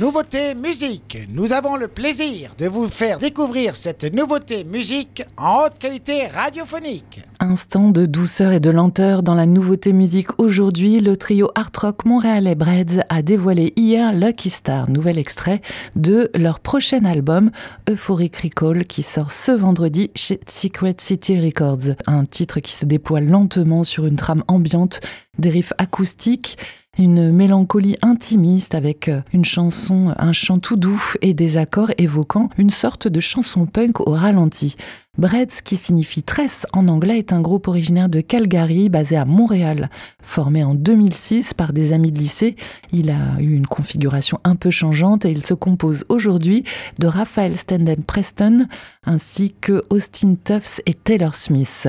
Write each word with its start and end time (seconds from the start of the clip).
Nouveauté 0.00 0.54
musique. 0.54 1.28
Nous 1.28 1.52
avons 1.52 1.76
le 1.76 1.86
plaisir 1.86 2.54
de 2.56 2.66
vous 2.66 2.88
faire 2.88 3.18
découvrir 3.18 3.76
cette 3.76 4.04
nouveauté 4.14 4.64
musique 4.64 5.22
en 5.36 5.64
haute 5.64 5.78
qualité 5.78 6.26
radiophonique. 6.26 7.20
Instant 7.38 7.90
de 7.90 8.06
douceur 8.06 8.52
et 8.52 8.60
de 8.60 8.70
lenteur 8.70 9.22
dans 9.22 9.34
la 9.34 9.44
nouveauté 9.44 9.92
musique 9.92 10.40
aujourd'hui, 10.40 11.00
le 11.00 11.18
trio 11.18 11.50
art 11.54 11.70
rock 11.78 12.06
montréalais 12.06 12.54
Breads 12.54 13.04
a 13.10 13.20
dévoilé 13.20 13.74
hier 13.76 14.14
Lucky 14.14 14.48
Star, 14.48 14.88
nouvel 14.88 15.18
extrait 15.18 15.60
de 15.96 16.30
leur 16.34 16.60
prochain 16.60 17.04
album 17.04 17.50
Euphoric 17.86 18.36
Recall 18.36 18.86
qui 18.86 19.02
sort 19.02 19.32
ce 19.32 19.52
vendredi 19.52 20.10
chez 20.14 20.40
Secret 20.48 20.94
City 20.96 21.38
Records. 21.38 21.94
Un 22.06 22.24
titre 22.24 22.60
qui 22.60 22.72
se 22.72 22.86
déploie 22.86 23.20
lentement 23.20 23.84
sur 23.84 24.06
une 24.06 24.16
trame 24.16 24.44
ambiante, 24.48 25.02
des 25.38 25.50
riffs 25.50 25.74
acoustiques 25.76 26.56
une 26.98 27.30
mélancolie 27.30 27.96
intimiste 28.02 28.74
avec 28.74 29.08
euh, 29.08 29.22
une 29.32 29.44
chanson, 29.44 30.12
un 30.16 30.32
chant 30.32 30.58
tout 30.58 30.76
doux 30.76 31.02
et 31.22 31.34
des 31.34 31.56
accords 31.56 31.92
évoquant 31.98 32.50
une 32.58 32.70
sorte 32.70 33.08
de 33.08 33.20
chanson 33.20 33.66
punk 33.66 34.00
au 34.00 34.12
ralenti. 34.12 34.76
Breads, 35.18 35.62
qui 35.64 35.76
signifie 35.76 36.22
tresse 36.22 36.66
en 36.72 36.86
anglais, 36.88 37.18
est 37.18 37.32
un 37.32 37.40
groupe 37.40 37.66
originaire 37.68 38.08
de 38.08 38.20
Calgary, 38.20 38.88
basé 38.88 39.16
à 39.16 39.24
Montréal. 39.24 39.90
Formé 40.22 40.62
en 40.62 40.74
2006 40.74 41.52
par 41.52 41.72
des 41.72 41.92
amis 41.92 42.12
de 42.12 42.18
lycée, 42.18 42.56
il 42.92 43.10
a 43.10 43.40
eu 43.40 43.54
une 43.54 43.66
configuration 43.66 44.38
un 44.44 44.54
peu 44.54 44.70
changeante 44.70 45.24
et 45.24 45.30
il 45.30 45.44
se 45.44 45.52
compose 45.52 46.04
aujourd'hui 46.08 46.64
de 47.00 47.08
Raphaël 47.08 47.58
Stenden 47.58 48.04
Preston 48.04 48.66
ainsi 49.04 49.52
que 49.60 49.84
Austin 49.90 50.36
Tufts 50.42 50.80
et 50.86 50.94
Taylor 50.94 51.34
Smith. 51.34 51.88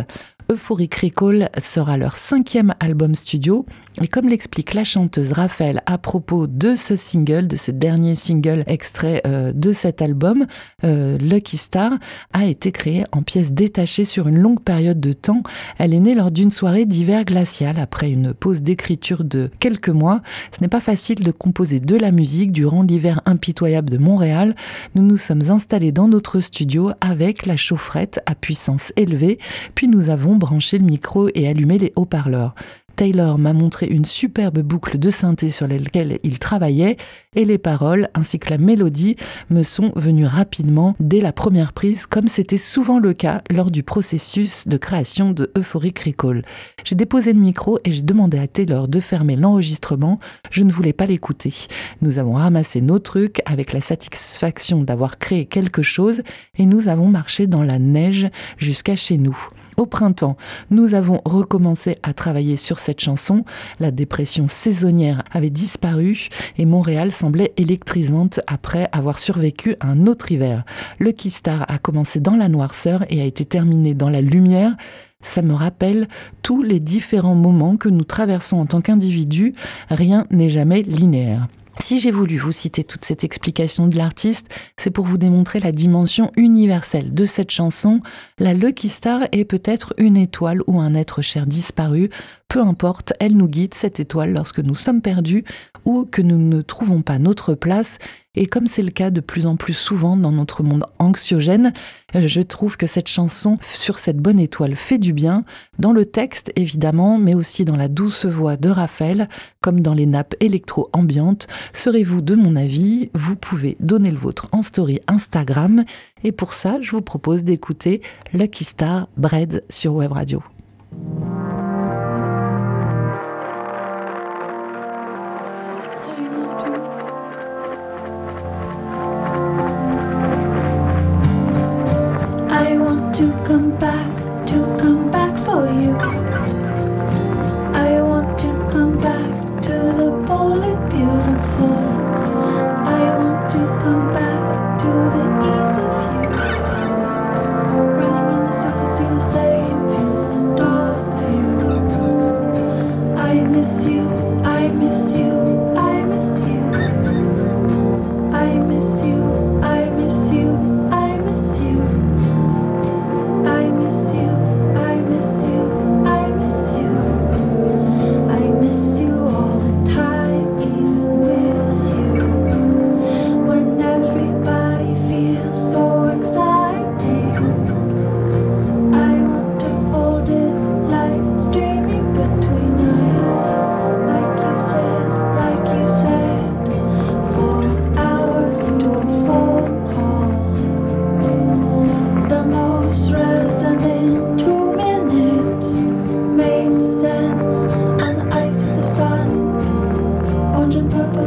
Euphoric 0.52 0.96
Recall 0.96 1.50
sera 1.60 1.96
leur 1.96 2.18
cinquième 2.18 2.76
album 2.82 3.16
studio. 3.16 3.66
Et 4.02 4.08
comme 4.08 4.28
l'explique 4.28 4.74
la 4.74 4.84
chanteuse 4.84 5.32
Raphaël 5.32 5.82
à 5.86 5.98
propos 5.98 6.48
de 6.48 6.76
ce 6.76 6.96
single, 6.96 7.48
de 7.48 7.55
ce 7.55 7.72
dernier 7.72 8.16
single 8.16 8.63
extrait 8.68 9.21
euh, 9.26 9.54
de 9.54 9.71
cet 9.71 10.02
album, 10.02 10.46
euh, 10.84 11.18
Lucky 11.18 11.58
Star 11.58 11.93
a 12.34 12.46
été 12.46 12.71
créé 12.71 13.05
en 13.13 13.21
pièces 13.21 13.52
détachées 13.52 14.05
sur 14.05 14.27
une 14.27 14.40
longue 14.40 14.62
période 14.62 14.99
de 14.99 15.13
temps. 15.13 15.43
Elle 15.77 15.93
est 15.93 15.99
née 15.99 16.16
lors 16.16 16.32
d'une 16.32 16.52
soirée 16.52 16.86
d'hiver 16.86 17.24
glacial 17.24 17.80
après 17.80 18.12
une 18.12 18.34
pause 18.34 18.62
d'écriture 18.62 19.24
de 19.24 19.52
quelques 19.60 19.90
mois. 19.90 20.21
Ce 20.52 20.62
n'est 20.62 20.70
pas 20.70 20.82
facile 20.82 21.24
de 21.24 21.32
composer 21.32 21.80
de 21.80 21.96
la 21.96 22.12
musique 22.12 22.52
durant 22.52 22.84
l'hiver 22.84 23.21
impitoyable 23.26 23.90
de 23.90 23.98
Montréal. 23.98 24.55
Nous 24.96 25.04
nous 25.04 25.18
sommes 25.18 25.49
installés 25.49 25.93
dans 25.93 26.10
notre 26.10 26.41
studio 26.41 26.91
avec 26.99 27.46
la 27.46 27.55
chaufferette 27.55 28.21
à 28.26 28.36
puissance 28.36 28.91
élevée, 28.98 29.40
puis 29.76 29.88
nous 29.88 30.10
avons 30.10 30.40
branché 30.41 30.79
le 30.79 30.85
micro 30.85 31.29
et 31.35 31.47
allumé 31.47 31.77
les 31.77 31.93
haut-parleurs. 31.95 32.55
Taylor 32.95 33.37
m'a 33.37 33.53
montré 33.53 33.87
une 33.87 34.05
superbe 34.05 34.59
boucle 34.59 34.99
de 34.99 35.09
synthé 35.09 35.49
sur 35.49 35.67
laquelle 35.67 36.20
il 36.23 36.39
travaillait 36.39 36.97
et 37.35 37.45
les 37.45 37.57
paroles 37.57 38.09
ainsi 38.13 38.37
que 38.37 38.49
la 38.49 38.57
mélodie 38.57 39.15
me 39.49 39.63
sont 39.63 39.91
venues 39.95 40.25
rapidement 40.25 40.95
dès 40.99 41.21
la 41.21 41.31
première 41.31 41.73
prise 41.73 42.05
comme 42.05 42.27
c'était 42.27 42.57
souvent 42.57 42.99
le 42.99 43.13
cas 43.13 43.41
lors 43.49 43.71
du 43.71 43.84
processus 43.84 44.67
de 44.67 44.77
création 44.77 45.31
de 45.31 45.51
Euphoric 45.57 45.99
Recall. 45.99 46.43
J'ai 46.84 46.95
déposé 46.95 47.34
le 47.34 47.39
micro 47.39 47.79
et 47.85 47.91
j'ai 47.91 48.01
demandé 48.01 48.37
à 48.37 48.47
Taylor 48.47 48.87
de 48.87 48.99
fermer 48.99 49.35
l'enregistrement, 49.35 50.19
je 50.49 50.63
ne 50.63 50.71
voulais 50.71 50.93
pas 50.93 51.05
l'écouter. 51.05 51.53
Nous 52.01 52.19
avons 52.19 52.34
ramassé 52.34 52.81
nos 52.81 52.99
trucs 52.99 53.41
avec 53.45 53.73
la 53.73 53.81
satisfaction 53.81 54.84
d'avoir 54.84 55.17
créé 55.17 55.45
quelque 55.45 55.81
chose 55.81 56.21
et 56.57 56.65
nous 56.65 56.87
avons 56.87 57.07
marché 57.07 57.47
dans 57.47 57.63
la 57.63 57.79
neige 57.79 58.27
jusqu'à 58.57 58.95
chez 58.95 59.17
nous. 59.17 59.37
Au 59.82 59.87
printemps, 59.87 60.37
nous 60.70 60.93
avons 60.93 61.21
recommencé 61.26 61.98
à 62.04 62.13
travailler 62.13 62.55
sur 62.55 62.77
cette 62.77 62.99
chanson. 62.99 63.46
La 63.79 63.90
dépression 63.90 64.46
saisonnière 64.46 65.24
avait 65.31 65.50
disparu 65.50 66.28
et 66.59 66.68
Montréal 66.68 67.12
semblait 67.12 67.51
électrisante 67.57 68.41
après 68.46 68.90
avoir 68.91 69.18
survécu 69.18 69.75
à 69.79 69.88
un 69.88 70.06
autre 70.06 70.31
hiver. 70.31 70.66
Le 71.00 71.13
Star 71.18 71.66
a 71.68 71.79
commencé 71.79 72.19
dans 72.19 72.36
la 72.36 72.47
noirceur 72.47 73.06
et 73.09 73.24
a 73.24 73.25
été 73.25 73.44
terminé 73.44 73.96
dans 73.96 74.09
la 74.09 74.22
lumière. 74.22 74.78
Ça 75.24 75.42
me 75.42 75.56
rappelle 75.56 76.08
tous 76.44 76.62
les 76.62 76.80
différents 76.80 77.34
moments 77.34 77.75
que 77.75 77.90
nous 77.90 78.03
traversons 78.03 78.58
en 78.58 78.68
tant 78.68 78.81
qu'individus. 78.81 79.56
Rien 79.90 80.28
n'est 80.30 80.50
jamais 80.50 80.84
linéaire. 80.84 81.48
Si 81.81 82.00
j'ai 82.00 82.12
voulu 82.12 82.38
vous 82.38 82.52
citer 82.52 82.84
toute 82.84 83.03
cette 83.03 83.24
explication 83.24 83.88
de 83.88 83.97
l'artiste, 83.97 84.53
c'est 84.78 84.92
pour 84.92 85.08
vous 85.08 85.18
démontrer 85.18 85.59
la 85.59 85.72
dimension 85.72 86.31
universelle 86.38 87.12
de 87.12 87.25
cette 87.25 87.50
chanson. 87.50 88.02
La 88.38 88.53
Lucky 88.53 88.88
Star 88.88 89.24
est 89.31 89.46
peut-être 89.46 89.96
une 89.97 90.16
étoile 90.16 90.62
ou 90.68 90.80
un 90.80 90.94
être 90.94 91.24
cher 91.24 91.47
disparu. 91.47 92.12
Peu 92.47 92.62
importe, 92.62 93.14
elle 93.19 93.36
nous 93.36 93.47
guide, 93.47 93.74
cette 93.74 94.00
étoile, 94.00 94.31
lorsque 94.31 94.59
nous 94.59 94.75
sommes 94.75 95.02
perdus 95.02 95.44
ou 95.84 96.06
que 96.06 96.22
nous 96.22 96.38
ne 96.38 96.62
trouvons 96.62 97.02
pas 97.02 97.18
notre 97.18 97.56
place. 97.56 97.98
Et 98.34 98.46
comme 98.46 98.68
c'est 98.68 98.81
le 98.81 98.92
cas 98.92 99.09
de 99.09 99.19
plus 99.19 99.46
en 99.46 99.58
plus 99.58 99.74
souvent 99.74 100.16
dans 100.16 100.31
notre 100.31 100.64
monde 100.64 100.86
anxiogène, 101.00 101.74
je 102.14 102.42
trouve 102.42 102.78
que 102.78 102.88
cette 102.88 103.09
chanson 103.09 103.58
sur 103.74 104.00
cette 104.00 104.19
bonne 104.19 104.40
étoile 104.40 104.78
fait 104.78 104.97
du 104.97 105.12
bien, 105.12 105.44
dans 105.80 105.92
le 105.92 106.06
texte 106.06 106.53
évidemment, 106.56 107.18
mais 107.18 107.34
aussi 107.34 107.66
dans 107.66 107.75
la 107.75 107.90
douce 107.90 108.25
voix 108.25 108.56
de 108.56 108.69
Raphaël, 108.69 109.28
comme 109.59 109.81
dans 109.81 109.94
les 109.94 110.06
nappes 110.06 110.36
électro-ambiantes. 110.40 111.47
Serez-vous 111.74 112.22
de 112.22 112.36
mon 112.36 112.56
avis? 112.56 113.09
Vous 113.14 113.36
pouvez 113.36 113.75
donner 113.81 114.12
le 114.12 114.18
vôtre 114.18 114.48
en 114.53 114.62
story 114.62 115.02
Instagram. 115.08 115.84
Et 116.24 116.31
pour 116.31 116.53
ça, 116.53 116.78
je 116.81 116.92
vous 116.92 117.02
propose 117.02 117.44
d'écouter 117.44 118.02
Lucky 118.34 118.63
Star 118.63 119.09
Bread 119.18 119.66
sur 119.69 119.94
Web 119.96 120.13
Radio. 120.13 120.42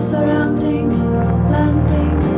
surrounding, 0.05 0.91
landing. 1.51 2.34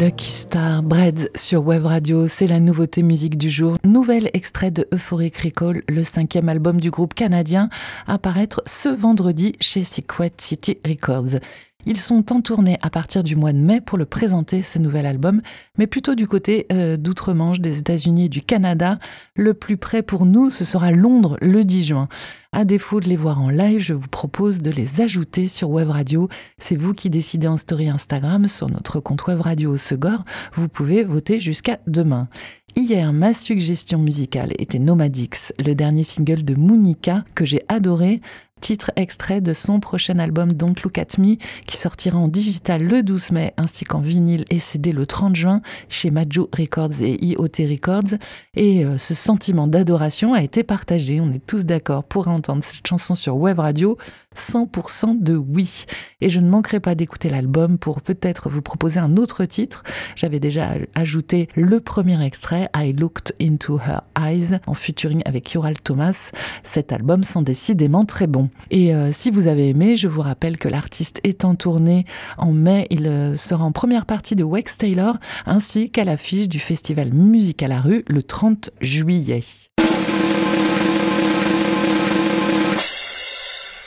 Lucky 0.00 0.30
Star, 0.30 0.82
Bread 0.82 1.30
sur 1.34 1.66
Web 1.66 1.84
Radio, 1.84 2.26
c'est 2.26 2.46
la 2.46 2.60
nouveauté 2.60 3.02
musique 3.02 3.36
du 3.36 3.50
jour. 3.50 3.76
Nouvel 3.84 4.30
extrait 4.34 4.70
de 4.70 4.86
Euphoric 4.94 5.36
Recall, 5.38 5.82
le 5.88 6.04
cinquième 6.04 6.48
album 6.48 6.80
du 6.80 6.90
groupe 6.90 7.12
canadien, 7.12 7.68
à 8.06 8.18
paraître 8.18 8.62
ce 8.66 8.88
vendredi 8.88 9.52
chez 9.60 9.84
Secret 9.84 10.32
City 10.38 10.78
Records. 10.86 11.40
Ils 11.86 11.98
sont 11.98 12.32
en 12.32 12.40
tournée 12.40 12.78
à 12.82 12.90
partir 12.90 13.24
du 13.24 13.36
mois 13.36 13.52
de 13.52 13.58
mai 13.58 13.80
pour 13.80 13.96
le 13.96 14.04
présenter, 14.04 14.62
ce 14.62 14.78
nouvel 14.78 15.06
album, 15.06 15.40
mais 15.78 15.86
plutôt 15.86 16.14
du 16.14 16.26
côté 16.26 16.66
euh, 16.72 16.96
d'outre-Manche, 16.96 17.60
des 17.60 17.78
États-Unis 17.78 18.26
et 18.26 18.28
du 18.28 18.42
Canada. 18.42 18.98
Le 19.34 19.54
plus 19.54 19.76
près 19.76 20.02
pour 20.02 20.26
nous, 20.26 20.50
ce 20.50 20.64
sera 20.64 20.90
Londres 20.90 21.38
le 21.40 21.64
10 21.64 21.84
juin. 21.84 22.08
À 22.52 22.64
défaut 22.64 23.00
de 23.00 23.08
les 23.08 23.16
voir 23.16 23.40
en 23.40 23.48
live, 23.48 23.80
je 23.80 23.94
vous 23.94 24.08
propose 24.08 24.58
de 24.58 24.70
les 24.70 25.00
ajouter 25.00 25.46
sur 25.46 25.70
Web 25.70 25.88
Radio. 25.88 26.28
C'est 26.58 26.76
vous 26.76 26.94
qui 26.94 27.08
décidez 27.08 27.46
en 27.46 27.56
story 27.56 27.88
Instagram 27.88 28.48
sur 28.48 28.68
notre 28.68 29.00
compte 29.00 29.26
Web 29.26 29.40
Radio 29.40 29.76
Segor. 29.76 30.24
Vous 30.54 30.68
pouvez 30.68 31.04
voter 31.04 31.40
jusqu'à 31.40 31.78
demain. 31.86 32.28
Hier, 32.76 33.12
ma 33.12 33.32
suggestion 33.32 33.98
musicale 33.98 34.52
était 34.58 34.78
Nomadix, 34.78 35.52
le 35.64 35.74
dernier 35.74 36.04
single 36.04 36.44
de 36.44 36.54
Monica 36.54 37.24
que 37.34 37.44
j'ai 37.44 37.62
adoré 37.68 38.20
titre 38.60 38.90
extrait 38.96 39.40
de 39.40 39.52
son 39.52 39.80
prochain 39.80 40.18
album 40.18 40.52
Don't 40.52 40.74
Look 40.84 40.98
At 40.98 41.18
Me 41.18 41.36
qui 41.66 41.76
sortira 41.76 42.18
en 42.18 42.28
digital 42.28 42.82
le 42.82 43.02
12 43.02 43.32
mai 43.32 43.54
ainsi 43.56 43.84
qu'en 43.84 44.00
vinyle 44.00 44.44
et 44.50 44.58
CD 44.58 44.92
le 44.92 45.06
30 45.06 45.34
juin 45.34 45.62
chez 45.88 46.10
Majo 46.10 46.48
Records 46.56 47.02
et 47.02 47.24
IoT 47.24 47.68
Records. 47.68 48.18
Et 48.54 48.84
euh, 48.84 48.98
ce 48.98 49.14
sentiment 49.14 49.66
d'adoration 49.66 50.34
a 50.34 50.42
été 50.42 50.62
partagé, 50.62 51.20
on 51.20 51.32
est 51.32 51.44
tous 51.44 51.64
d'accord 51.64 52.04
pour 52.04 52.28
entendre 52.28 52.62
cette 52.62 52.86
chanson 52.86 53.14
sur 53.14 53.36
Web 53.36 53.58
Radio 53.58 53.96
100% 54.36 55.22
de 55.22 55.36
oui. 55.36 55.86
Et 56.20 56.28
je 56.28 56.38
ne 56.40 56.48
manquerai 56.48 56.80
pas 56.80 56.94
d'écouter 56.94 57.28
l'album 57.28 57.78
pour 57.78 58.00
peut-être 58.00 58.48
vous 58.48 58.62
proposer 58.62 59.00
un 59.00 59.16
autre 59.16 59.44
titre. 59.44 59.82
J'avais 60.14 60.38
déjà 60.38 60.74
ajouté 60.94 61.48
le 61.56 61.80
premier 61.80 62.24
extrait, 62.24 62.70
I 62.76 62.92
Looked 62.92 63.34
Into 63.40 63.78
Her 63.78 64.02
Eyes, 64.16 64.60
en 64.66 64.74
featuring 64.74 65.22
avec 65.24 65.52
Yoral 65.52 65.80
Thomas. 65.80 66.30
Cet 66.62 66.92
album 66.92 67.24
sent 67.24 67.42
décidément 67.42 68.04
très 68.04 68.26
bon. 68.26 68.50
Et 68.70 68.94
euh, 68.94 69.10
si 69.12 69.30
vous 69.30 69.48
avez 69.48 69.68
aimé, 69.68 69.96
je 69.96 70.08
vous 70.08 70.20
rappelle 70.20 70.58
que 70.58 70.68
l'artiste 70.68 71.20
est 71.24 71.44
en 71.44 71.56
tournée 71.56 72.04
en 72.38 72.52
mai. 72.52 72.86
Il 72.90 73.06
euh, 73.06 73.36
sera 73.36 73.64
en 73.64 73.72
première 73.72 74.06
partie 74.06 74.36
de 74.36 74.44
Wex 74.44 74.78
Taylor 74.78 75.16
ainsi 75.46 75.90
qu'à 75.90 76.04
l'affiche 76.04 76.48
du 76.48 76.60
festival 76.60 77.12
Musique 77.12 77.62
à 77.62 77.68
la 77.68 77.80
rue 77.80 78.04
le 78.08 78.22
30 78.22 78.70
juillet. 78.80 79.42